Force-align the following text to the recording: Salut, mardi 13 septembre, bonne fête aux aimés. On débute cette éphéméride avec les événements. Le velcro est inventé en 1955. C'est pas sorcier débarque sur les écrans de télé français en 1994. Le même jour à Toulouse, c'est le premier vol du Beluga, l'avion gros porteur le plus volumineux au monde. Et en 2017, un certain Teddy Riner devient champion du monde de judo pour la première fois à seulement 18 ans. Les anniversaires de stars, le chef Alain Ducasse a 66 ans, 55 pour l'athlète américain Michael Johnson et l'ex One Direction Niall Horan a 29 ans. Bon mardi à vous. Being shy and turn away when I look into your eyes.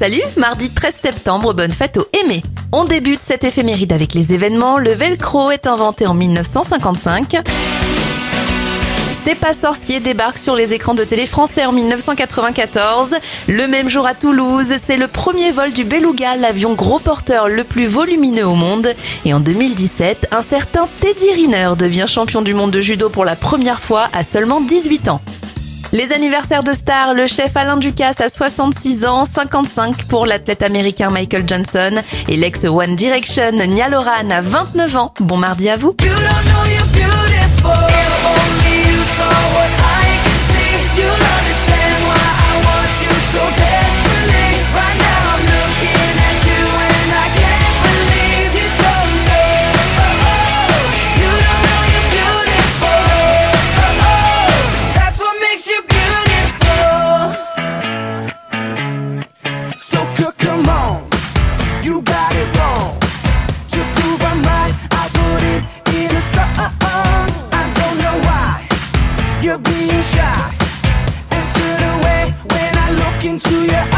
Salut, 0.00 0.22
mardi 0.38 0.70
13 0.70 0.94
septembre, 0.94 1.52
bonne 1.52 1.72
fête 1.72 1.98
aux 1.98 2.06
aimés. 2.18 2.42
On 2.72 2.84
débute 2.84 3.20
cette 3.22 3.44
éphéméride 3.44 3.92
avec 3.92 4.14
les 4.14 4.32
événements. 4.32 4.78
Le 4.78 4.92
velcro 4.92 5.50
est 5.50 5.66
inventé 5.66 6.06
en 6.06 6.14
1955. 6.14 7.36
C'est 9.22 9.34
pas 9.34 9.52
sorcier 9.52 10.00
débarque 10.00 10.38
sur 10.38 10.56
les 10.56 10.72
écrans 10.72 10.94
de 10.94 11.04
télé 11.04 11.26
français 11.26 11.66
en 11.66 11.72
1994. 11.72 13.16
Le 13.46 13.66
même 13.66 13.90
jour 13.90 14.06
à 14.06 14.14
Toulouse, 14.14 14.72
c'est 14.78 14.96
le 14.96 15.06
premier 15.06 15.52
vol 15.52 15.74
du 15.74 15.84
Beluga, 15.84 16.34
l'avion 16.34 16.72
gros 16.72 16.98
porteur 16.98 17.50
le 17.50 17.64
plus 17.64 17.84
volumineux 17.84 18.46
au 18.46 18.54
monde. 18.54 18.94
Et 19.26 19.34
en 19.34 19.40
2017, 19.40 20.28
un 20.30 20.40
certain 20.40 20.88
Teddy 21.00 21.30
Riner 21.34 21.72
devient 21.78 22.06
champion 22.08 22.40
du 22.40 22.54
monde 22.54 22.70
de 22.70 22.80
judo 22.80 23.10
pour 23.10 23.26
la 23.26 23.36
première 23.36 23.80
fois 23.80 24.08
à 24.14 24.24
seulement 24.24 24.62
18 24.62 25.10
ans. 25.10 25.20
Les 25.92 26.12
anniversaires 26.12 26.62
de 26.62 26.72
stars, 26.72 27.14
le 27.14 27.26
chef 27.26 27.56
Alain 27.56 27.76
Ducasse 27.76 28.20
a 28.20 28.28
66 28.28 29.06
ans, 29.06 29.24
55 29.24 30.04
pour 30.04 30.24
l'athlète 30.24 30.62
américain 30.62 31.10
Michael 31.10 31.48
Johnson 31.48 32.00
et 32.28 32.36
l'ex 32.36 32.64
One 32.64 32.94
Direction 32.94 33.50
Niall 33.52 33.94
Horan 33.94 34.30
a 34.30 34.40
29 34.40 34.96
ans. 34.96 35.12
Bon 35.18 35.36
mardi 35.36 35.68
à 35.68 35.76
vous. 35.76 35.96
Being 69.58 70.02
shy 70.02 70.54
and 71.30 71.54
turn 71.54 71.82
away 71.96 72.34
when 72.52 72.76
I 72.76 72.90
look 72.92 73.24
into 73.24 73.54
your 73.64 73.80
eyes. 73.80 73.89